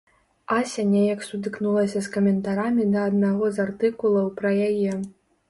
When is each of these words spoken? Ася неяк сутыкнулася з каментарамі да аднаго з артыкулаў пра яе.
Ася 0.53 0.85
неяк 0.93 1.21
сутыкнулася 1.27 2.01
з 2.07 2.13
каментарамі 2.15 2.89
да 2.97 3.05
аднаго 3.11 3.53
з 3.59 3.63
артыкулаў 3.67 4.35
пра 4.43 4.57
яе. 4.71 4.99